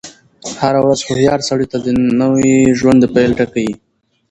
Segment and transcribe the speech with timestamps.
[0.59, 1.87] هره ورځ هوښیار سړي ته د
[2.21, 3.73] نوی ژوند د پيل ټکی يي.